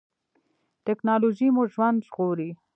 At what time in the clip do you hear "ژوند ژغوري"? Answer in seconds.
1.73-2.49